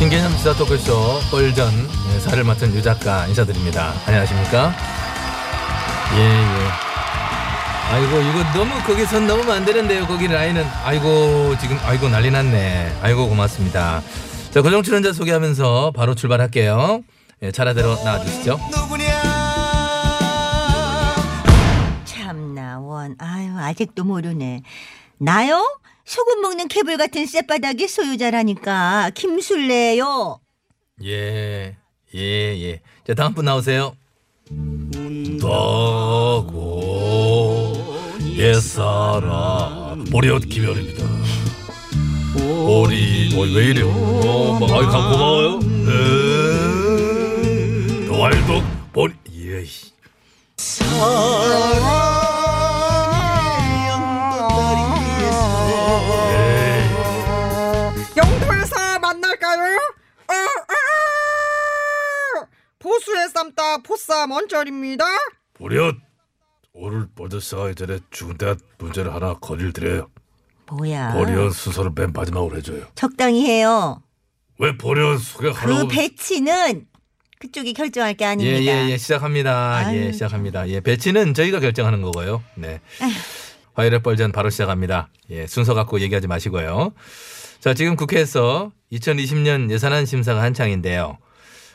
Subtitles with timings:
[0.00, 1.70] 신개념 시사 토크쇼 뻘전
[2.14, 3.92] 예, 사를 맡은 유 작가 인사드립니다.
[4.06, 4.72] 안녕하십니까?
[6.16, 7.92] 예, 예.
[7.92, 10.06] 아이고, 이거 너무 거기 선 넘으면 안 되는데요.
[10.06, 10.64] 거기 라인은.
[10.84, 12.96] 아이고, 지금, 아이고, 난리 났네.
[13.02, 14.00] 아이고, 고맙습니다.
[14.50, 17.02] 자, 고정 출연자 소개하면서 바로 출발할게요.
[17.42, 18.58] 예, 차례대로 나와주시죠.
[22.06, 24.62] 참나 원 아유 아직도 모르네
[25.18, 25.62] 나요?
[26.10, 30.40] 소금 먹는 개불 같은 쌔바닥의 소유자라니까 김술래요
[31.04, 31.76] 예,
[32.16, 32.80] 예, 예.
[33.06, 33.94] 자, 다음 분 나오세요.
[35.40, 36.66] 다고
[38.34, 41.06] 옛사람 보리옷 김열입니다.
[42.34, 43.88] 보리, 어, 왜 이래요?
[43.88, 45.60] 어, 뭐, 아이, 감 고마워요.
[48.08, 49.92] 에, 와일드 보리, 예, 씨.
[50.82, 51.49] 예.
[63.40, 65.04] 쌈따 보쌈 원절입니다.
[65.54, 65.96] 보리옷
[66.74, 67.06] 오늘
[68.10, 70.08] 죽은 데 문제를 하나 건의를 드려요.
[70.70, 72.86] 뭐야 보리옷 순서를 맨 마지막으로 해줘요.
[72.94, 74.02] 적당히 해요
[74.58, 76.86] 왜 보리옷 그 소개하라고 배치는
[77.38, 79.94] 그쪽이 결정할 게 예, 아닙니다 예, 예, 시작합니다.
[79.94, 80.12] 예, 아유.
[80.12, 80.68] 시작합니다.
[80.68, 82.44] 예, 배치는 저희가 결정하는 거고요.
[82.56, 82.80] 네.
[83.72, 85.08] 화요일의 뻘전 바로 시작합니다.
[85.30, 86.92] 예, 순서 갖고 얘기하지 마시고요.
[87.60, 91.16] 자, 지금 국회에서 2020년 예산안 심사가 한창인데요.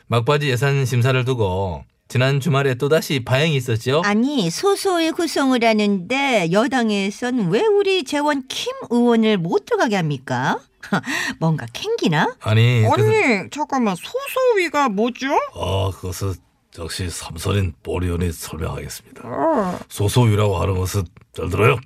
[0.08, 4.02] 막바지 예산 심사를 두고 지난 주말에 또다시 파행이 있었죠.
[4.06, 10.60] 아니 소소의 구성을 하는데 여당에선 왜 우리 재원 킴 의원을 못 들어가게 합니까?
[11.40, 12.36] 뭔가 캥기나?
[12.42, 15.28] 아니, 그래서 아니 잠깐만 소소위가 뭐죠?
[15.56, 16.34] 아, 그것은
[16.78, 19.28] 역시 삼선인 보리원이 설명하겠습니다.
[19.28, 21.78] 어, 소소위라고 하는 것은 잘 들어요.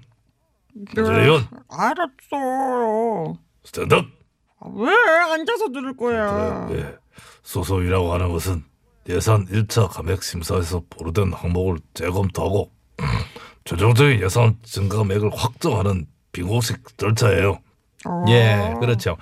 [0.74, 3.38] 네, 의원 알았어요.
[3.64, 4.06] 스탠드업.
[4.60, 4.92] 아, 왜
[5.34, 6.68] 앉아서 들을 거야?
[6.72, 6.96] 예.
[7.44, 8.64] 소소위라고 하는 것은
[9.10, 12.72] 예산 1차 감액 심사에서 보류된 항목을 재검토하고
[13.66, 17.60] 최종적인 예산 증가액을 확정하는 비공식 절차예요.
[18.06, 18.26] 어.
[18.30, 19.18] 예, 그렇죠.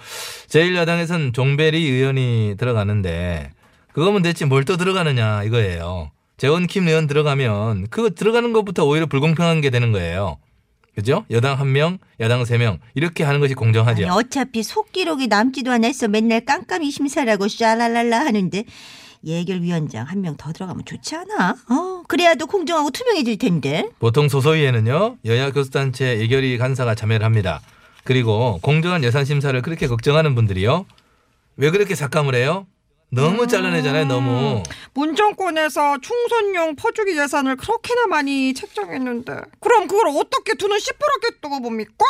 [0.50, 3.52] 제1야당에선 종베리 의원이 들어가는데
[3.94, 6.12] 그거면 대체 뭘 또 들어가느냐 이거예요.
[6.38, 10.38] 재원 킴 의원 들어가면 그거 들어가는 것부터 오히려 불공평한 게 되는 거예요.
[10.98, 11.26] 그죠?
[11.30, 14.02] 여당 한 명, 야당 세 명 이렇게 하는 것이 공정하죠.
[14.04, 18.64] 아니 어차피 속기록이 남지도 않았어 맨날 깜깜이 심사라고 샤랄랄라 하는데
[19.24, 21.56] 예결위원장 한 명 더 들어가면 좋지 않아?
[21.70, 27.62] 어 그래야도 공정하고 투명해질 텐데 보통 소소위에는요 여야 교수단체 예결위 간사가 참여를 합니다.
[28.04, 30.86] 그리고 공정한 예산 심사를 그렇게 걱정하는 분들이요
[31.58, 32.66] 왜 그렇게 삭감을 해요?
[33.10, 34.64] 너무 잘라내잖아요 너무.
[34.94, 42.06] 문정권에서 충선용 퍼주기 예산을 그렇게나 많이 책정했는데 그럼 그걸 어떻게 두는 시퍼렇게 두고 봅니까?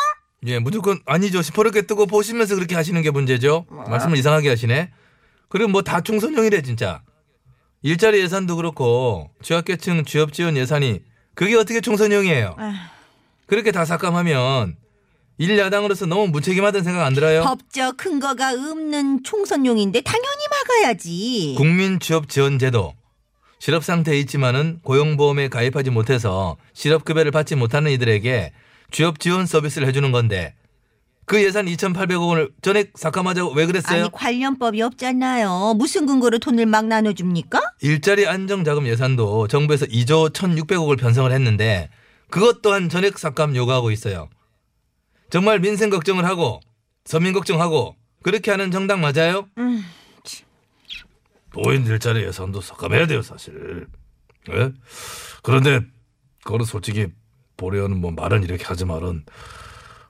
[0.48, 1.42] 예, 무조건 아니죠.
[1.42, 3.66] 시퍼렇게 뜨고 보시면서 그렇게 하시는 게 문제죠.
[3.70, 4.92] 말씀을 이상하게 하시네.
[5.50, 7.02] 그리고 뭐다 총선용이래 진짜.
[7.84, 11.02] 일자리 예산도 그렇고 취약계층 취업 지원 예산이
[11.36, 12.56] 그게 어떻게 총선용이에요?
[13.46, 14.78] 그렇게 다 삭감하면
[15.38, 17.44] 일야당으로서 너무 무책임하다는 생각 안 들어요?
[17.44, 22.94] 법적 근거가 없는 총선용인데 당연히 막아야지 국민 취업 지원 제도
[23.60, 28.52] 실업 상태에 있지만은 고용보험에 가입하지 못해서 실업급여를 받지 못하는 이들에게
[28.92, 30.54] 취업 지원 서비스를 해주는 건데
[31.26, 34.04] 그 예산 2,800억 원을 전액 삭감하자고 왜 그랬어요?
[34.04, 37.60] 아니 관련법이 없잖아요 무슨 근거로 돈을 막 나눠줍니까?
[37.82, 41.90] 일자리 안정자금 예산도 정부에서 2조 1,600억을 편성을 했는데
[42.30, 44.30] 그것 또한 전액 삭감 요구하고 있어요.
[45.30, 46.62] 정말 민생 걱정을 하고
[47.06, 49.48] 서민 걱정하고 그렇게 하는 정당 맞아요?
[51.64, 53.88] 노인 일자리 예산도 삭감해야 돼요, 사실.
[54.50, 54.72] 예?
[55.44, 55.82] 그런데
[56.44, 57.08] 그거는 솔직히
[57.58, 59.26] 보려는 뭐 말은 이렇게 하지만은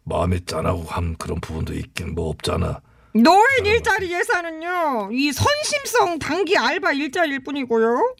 [0.03, 2.81] 마음이 짠하고 한 그런 부분도 있긴 뭐 없잖아.
[3.13, 8.15] 노인 일자리 예산은요 이 선심성 단기 알바 일자리일 뿐이고요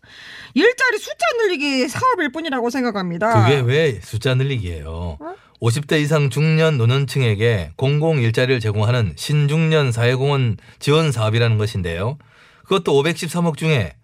[0.56, 3.44] 일자리 숫자 늘리기 사업일 뿐이라고 생각합니다.
[3.46, 5.20] 그게 왜 숫자 늘리기예요?
[5.62, 12.18] 50대 이상 중년 노년층에게 공공 일자리를 제공하는 신중년 사회공헌 지원 사업이라는 것인데요.
[12.68, 13.96] 그것도 513억 중에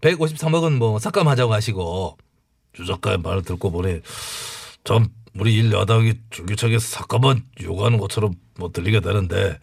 [0.00, 2.18] 153억은 뭐 삭감하자고 하시고
[2.72, 4.00] 주 작가의 말을 듣고 보니
[4.84, 5.06] 참
[5.38, 9.58] 우리 일 야당이 줄기차게 삭감만 요구하는 것처럼 뭐 들리게 되는데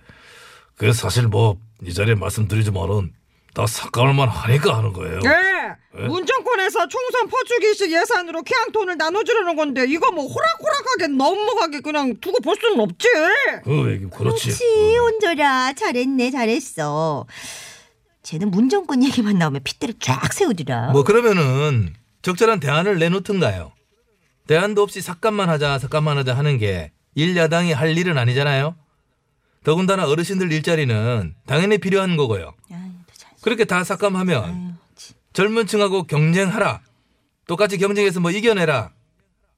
[0.75, 3.13] 그게 사실 뭐 이 자리에 말씀드리지만은
[3.53, 5.19] 다 삭감을만 하니까 하는 거예요.
[5.21, 6.07] 네.
[6.07, 8.43] 문정권에서 총선 퍼주기식 예산으로
[8.73, 13.07] 돈을 나눠주려는 건데 이거 뭐 호락호락하게 넘어가게 그냥 두고 볼 수는 없지.
[13.63, 14.47] 그 그렇지.
[14.49, 17.25] 그렇지 온조라 잘했네 잘했어.
[18.29, 20.91] 쟤는 문정권 얘기만 나오면 핏대를 쫙 세우더라.
[20.91, 23.71] 뭐 그러면은 적절한 대안을 내놓든가요.
[24.45, 28.75] 대안도 없이 삭감만 하자 삭감만 하자 하는 게 일야당이 할 일은 아니잖아요.
[29.63, 32.53] 더군다나 어르신들 일자리는 당연히 필요한 거고요.
[32.71, 32.79] 아유,
[33.13, 33.41] 잔소리.
[33.41, 34.73] 그렇게 다 삭감하면 아유.
[35.33, 36.81] 젊은 층하고 경쟁하라.
[37.47, 38.91] 똑같이 경쟁해서 뭐 이겨내라.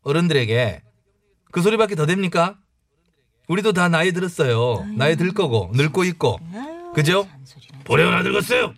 [0.03, 0.81] 어른들에게
[1.51, 2.57] 그 소리밖에 더 됩니까?
[3.49, 4.85] 우리도 다 나이 들었어요.
[4.95, 6.39] 나이 들 거고 늙고 있고.
[6.93, 7.27] 그죠?
[7.83, 8.73] 보령 안 늙었어요.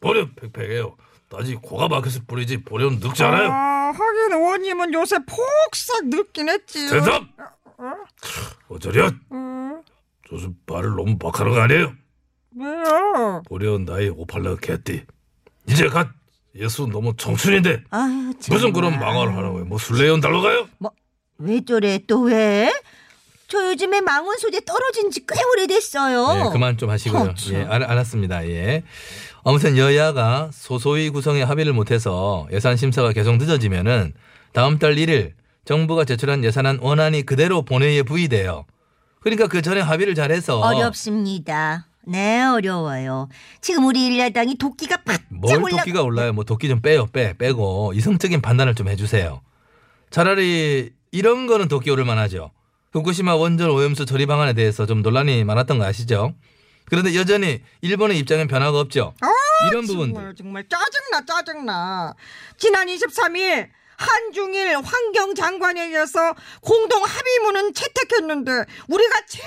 [0.00, 0.96] 보령 팩팩해요.
[1.34, 3.50] 아직 코가 막혀서 뿌리지 보령 늙지 않아요.
[3.50, 6.88] 아, 하긴 의원님은 요새 폭삭 늙긴 했지.
[6.90, 7.22] 대답!
[8.68, 9.10] 어쩌려?
[9.32, 9.82] 음,
[10.30, 11.92] 요즘 말을 너무 막 하는 거 아니에요?
[12.56, 13.42] 왜요?
[13.46, 15.04] 보령 나이 58년 개띠.
[15.68, 16.08] 이제 갓
[16.54, 18.54] 예수 너무 청춘인데 아유, 참.
[18.54, 19.64] 무슨 그런 망언을 하는 거예요?
[19.64, 20.68] 뭐 술래연 달러 가요?
[21.38, 22.70] 왜 저래 또 왜?
[23.52, 26.34] 저 요즘에 망원 소재 떨어진 지 꽤 오래됐어요.
[26.44, 27.20] 네, 그만 좀 하시고요.
[27.20, 27.54] 어, 참.
[27.54, 28.48] 예, 알, 알았습니다.
[28.48, 28.82] 예.
[29.44, 34.14] 아무튼 여야가 소소위 구성에 합의를 못해서 예산 심사가 계속 늦어지면은
[34.52, 35.32] 다음 달 1일
[35.66, 38.64] 정부가 제출한 예산안 원안이 그대로 본회의에 부의돼요.
[39.20, 41.88] 그러니까 그 전에 합의를 잘해서 어렵습니다.
[42.06, 43.28] 네, 어려워요.
[43.60, 45.76] 지금 우리 일야당이 도끼가 바짝 뭘 올라.
[45.76, 46.32] 도끼가 올라요?
[46.32, 49.40] 뭐 도끼 좀 빼요, 빼, 빼고 이성적인 판단을 좀 해주세요.
[50.10, 52.50] 차라리 이런 거는 도끼 오를 만하죠.
[52.92, 56.34] 후쿠시마 원전 오염수 처리 방안에 대해서 좀 논란이 많았던 거 아시죠?
[56.84, 59.14] 그런데 여전히 일본의 입장엔 변화가 없죠.
[59.70, 60.14] 이런 부분들.
[60.14, 62.14] 정말 정말 짜증나 짜증나.
[62.58, 68.50] 지난 23일 한중일 환경장관회의에서 공동 합의문은 채택했는데
[68.88, 69.46] 우리가 제일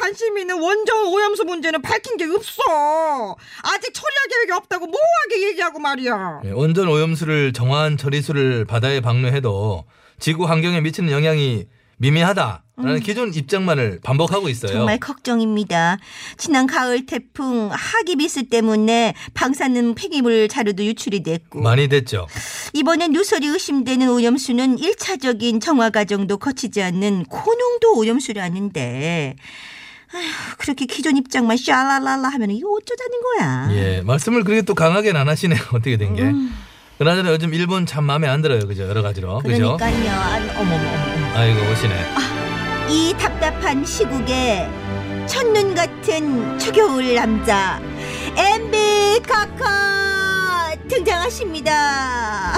[0.00, 3.36] 관심 있는 원전 오염수 문제는 밝힌 게 없어.
[3.62, 6.40] 아직 처리할 계획이 없다고 모호하게 얘기하고 말이야.
[6.44, 9.84] 예, 원전 오염수를 정화한 처리수를 바다에 방류해도
[10.18, 11.66] 지구 환경에 미치는 영향이
[11.98, 14.72] 미미하다 라는 기존 입장만을 반복하고 있어요.
[14.72, 14.76] 음.
[14.76, 15.96] 정말 걱정입니다.
[16.36, 22.26] 지난 가을 태풍 하기비스 때문에 방사능 폐기물 자료도 유출이 됐고 많이 됐죠.
[22.74, 29.36] 이번엔 누설이 의심되는 오염수는 1차적인 정화 과정도 거치지 않는 고농도 오염수라는데
[30.14, 33.68] 아휴, 그렇게 기존 입장만 샤랄랄라 하면 이거 어쩌자는 거야.
[33.72, 35.58] 예, 말씀을 그렇게 또 강하게는 안 하시네요.
[35.72, 36.32] 어떻게 된 게.
[36.98, 38.66] 그나저나 요즘 일본 참 마음에 안 들어요.
[38.66, 38.84] 그죠?
[38.88, 39.38] 여러 가지로.
[39.40, 39.76] 그죠?
[39.76, 40.50] 그러니까요.
[40.58, 40.76] 어머머.
[40.76, 41.36] 어머.
[41.38, 41.94] 아이고, 오시네.
[42.88, 44.66] 이 답답한 시국에
[45.26, 47.80] 첫눈 같은 초겨울 남자
[48.36, 52.54] MB 카카 등장하십니다.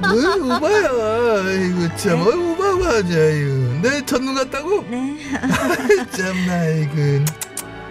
[0.00, 1.44] 뭘 오바야.
[1.44, 2.20] 아이고, 참.
[2.22, 3.80] 어, 오바가 하자, 이거.
[3.82, 4.86] 내 첫눈 같다고?
[4.88, 5.18] 네,
[6.16, 7.24] 참나, 이거.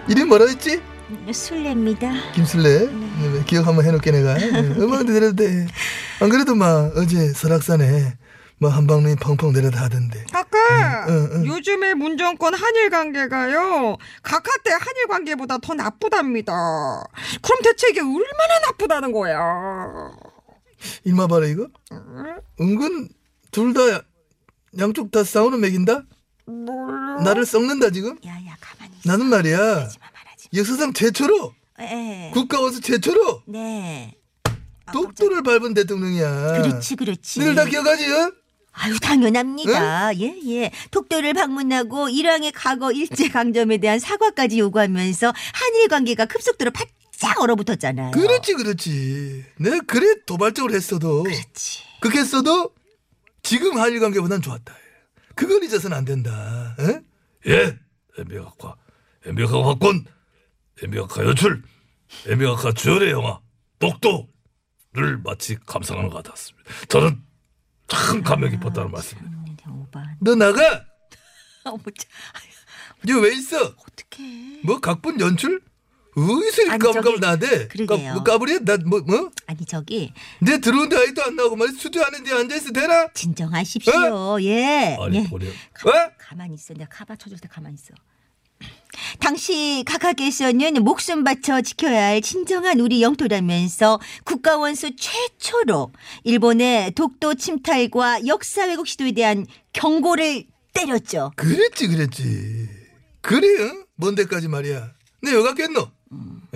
[0.08, 0.80] 이름 뭐라 했지?
[1.32, 2.32] 술래입니다.
[2.32, 2.88] 김술래?
[3.46, 4.34] 기억 한번 해놓게 내가.
[4.36, 5.66] 음악도 내려도 돼.
[6.20, 8.14] 안 그래도 막 어제 설악산에
[8.58, 10.24] 뭐 한방눈이 펑펑 내려다 하던데.
[10.32, 11.46] 아까 응, 응.
[11.46, 16.52] 요즘의 문정권 한일 관계가요 각하 때 한일 관계보다 더 나쁘답니다.
[17.42, 19.36] 그럼 대체 이게 얼마나 나쁘다는 거야?
[21.04, 21.68] 이마 봐라 이거.
[22.60, 23.08] 은근
[23.50, 23.80] 둘 다
[24.78, 26.02] 양쪽 다 싸우는 맥인다.
[26.46, 27.20] 몰라.
[27.22, 28.16] 나를 썩는다 지금.
[28.24, 29.10] 야야 가만히 있어.
[29.10, 29.88] 나는 말이야
[30.54, 31.84] 역사상 최초로 마.
[31.84, 32.30] 예.
[32.32, 34.14] 국가원수 최초로 네.
[34.92, 36.62] 독도를 밟은 대통령이야.
[36.62, 37.40] 그렇지 그렇지.
[37.40, 38.04] 니들 다 기억하지?
[38.06, 38.32] 응?
[38.72, 40.18] 아유 당연합니다.
[40.18, 40.70] 예 예.
[40.90, 48.10] 독도를 방문하고 일왕의 과거 일제 강점에 대한 사과까지 요구하면서 한일 관계가 급속도로 바짝 얼어붙었잖아요.
[48.12, 49.44] 그렇지 그렇지.
[49.58, 51.82] 내가 그래 도발적으로 했어도 그렇지.
[52.00, 52.72] 그렇게 했어도
[53.42, 54.74] 지금 한일 관계보단 좋았다.
[55.34, 56.76] 그건 잊어서는 안 된다.
[56.80, 57.02] 응?
[57.46, 57.78] 예.
[58.18, 58.76] MB학과
[59.24, 59.78] MB학과 확
[60.82, 61.62] 권 MB학과 연출
[62.26, 63.40] MB학과 주연의 영화
[63.78, 66.70] 독도를 마치 감상하는 것 같았습니다.
[66.88, 67.22] 저는
[67.88, 69.70] 참 감명 깊었다는 말씀입니다.
[69.70, 70.02] 오바.
[70.20, 70.84] 너 나가.
[71.64, 72.10] 어머 참.
[73.08, 73.56] 이거 왜 있어?
[73.58, 74.60] 어떡해.
[74.64, 75.60] 뭐 각본 연출?
[76.14, 77.68] 의술이 까불까불 나대.
[77.68, 78.14] 그러게요.
[78.14, 78.58] 까, 까불이야?
[78.60, 79.30] 나 뭐 뭐?
[79.46, 81.72] 아니 저기 내 들어오는데 아직도 안 나오고 말이야.
[81.74, 83.08] 스튜디오 안에 네 앉아있어 되나?
[83.14, 84.42] 진정하십시오.
[84.42, 84.96] 예.
[85.00, 85.24] 아니 예.
[85.28, 85.46] 보려.
[85.72, 86.10] 가, 어?
[86.18, 86.74] 가만히 있어.
[86.74, 87.94] 내가 가봐 쳐줄 때 가만히 있어.
[89.18, 95.92] 당시 각하께서는 목숨 바쳐 지켜야 할 진정한 우리 영토라면서 국가 원수 최초로
[96.24, 101.32] 일본의 독도 침탈과 역사 왜곡 시도에 대한 경고를 때렸죠.
[101.36, 102.68] 그랬지 그랬지.
[103.20, 103.84] 그래 응?
[103.96, 104.90] 뭔 데까지 말이야.
[105.22, 105.90] 내 여갔겠노?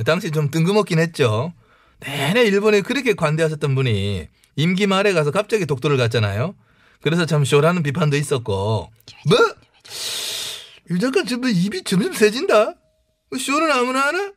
[0.04, 1.52] 당시 좀 뜬금없긴 했죠.
[2.00, 6.54] 내내 일본에 그렇게 관대하셨던 분이 임기 말에 가서 갑자기 독도를 갔잖아요.
[7.00, 8.90] 그래서 참 쇼라는 비판도 있었고.
[9.28, 9.38] 뭐?
[10.90, 12.74] 유 작가 지금 입이 점점 세진다.
[13.30, 14.32] 뭐 쇼는 아무나 하나?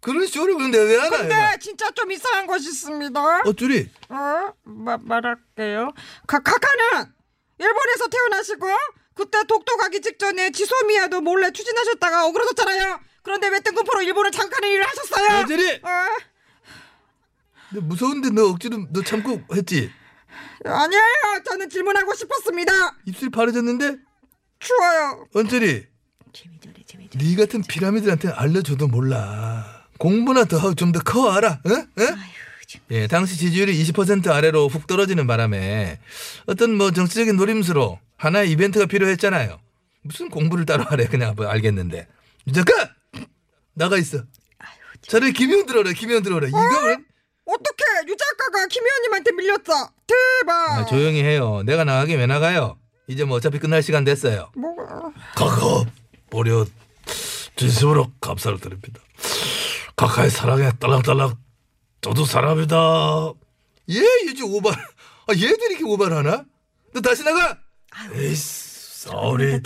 [0.00, 1.08] 그런 쇼를 근데 왜 하나?
[1.16, 1.56] 근데 얘가?
[1.56, 3.42] 진짜 좀 이상한 것이 있습니다.
[3.46, 3.90] 어쭈리?
[4.10, 4.52] 어?
[4.64, 5.90] 마, 말할게요.
[6.26, 7.12] 가, 카카는
[7.58, 8.66] 일본에서 태어나시고
[9.14, 13.00] 그때 독도 가기 직전에 지소미아도 몰래 추진하셨다가 억울하셨잖아요.
[13.22, 15.40] 그런데 왜 뜬금포로 일본을 장악하는 일을 하셨어요?
[15.40, 15.80] 어쭈리?
[15.82, 15.88] 어?
[17.74, 19.90] 너 무서운데 너 억지로 너 참고 했지?
[20.64, 21.42] 아니에요.
[21.44, 22.72] 저는 질문하고 싶었습니다.
[23.06, 23.96] 입술 바르졌는데?
[24.60, 25.26] 추워요.
[25.34, 25.86] 언저리
[26.32, 27.24] 재미저래 재미저래.
[27.24, 29.84] 네 같은 피라미드한테 알려줘도 몰라.
[29.98, 31.60] 공부나 더 좀 더 커 알아.
[31.66, 31.86] 응?
[31.98, 32.16] 응?
[32.90, 35.98] 예, 당시 지지율이 20% 아래로 훅 떨어지는 바람에
[36.46, 39.58] 어떤 뭐 정치적인 노림수로 하나의 이벤트가 필요했잖아요.
[40.02, 42.06] 무슨 공부를 따로 하래 그냥 뭐 알겠는데.
[42.46, 42.90] 유 작가
[43.74, 44.22] 나가 있어.
[45.02, 46.46] 차라리 김희원 들어라 김희원 들어라.
[46.48, 47.04] 이거는
[47.46, 49.90] 어떻게 유 작가가 김 의원님한테 밀렸어?
[50.06, 50.52] 대박.
[50.78, 51.62] 아, 조용히 해요.
[51.64, 52.78] 내가 나가긴 왜 나가요?
[53.08, 54.50] 이제 뭐 어차피 끝날 시간 됐어요.
[54.54, 55.12] 뭐가?
[55.34, 55.84] 각하
[56.30, 56.66] 보려
[57.56, 59.00] 진심으로 감사를 드립니다.
[59.96, 61.34] 각하의 사랑에 딸랑딸랑
[62.02, 63.32] 저도 사랑합니다.
[63.90, 64.00] 얘
[64.30, 64.72] 이제 오발.
[64.72, 66.44] 아 얘들이 이렇게 오발하나?
[66.92, 67.58] 너 다시 나가.
[68.14, 69.60] 에이 다 쏘리.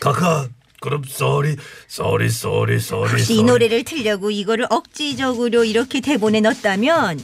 [0.00, 0.48] 각하
[0.80, 1.56] 그럼 쏘리
[1.88, 7.20] 쏘리 쏘리 쏘리 혹시 이 노래를 틀려고 이거를 억지적으로 이렇게 대본에 넣었다면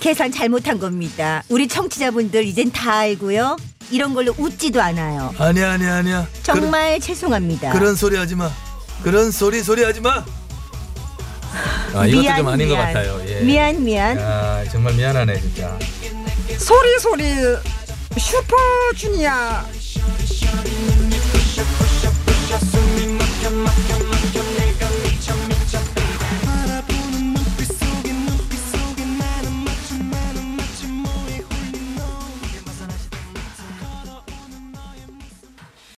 [0.00, 1.42] 계산 잘못한 겁니다.
[1.50, 3.56] 우리 청취자분들 이젠 다 알고요.
[3.90, 5.34] 이런 걸로 웃지도 않아요.
[5.38, 6.26] 아니야 아니야 아니야.
[6.42, 7.72] 정말 죄송합니다.
[7.72, 8.50] 그런, 소리 하지 마.
[9.02, 10.24] 그런 소리 소리 하지 마.
[11.94, 12.86] 아, 이것도 미안, 좀 아닌 것 미안.
[12.92, 13.22] 같아요.
[13.28, 13.40] 예.
[13.40, 14.18] 미안 미안.
[14.18, 15.78] 아, 정말 미안하네 진짜.
[16.58, 17.24] 소리 소리
[18.18, 19.64] 슈퍼주니어.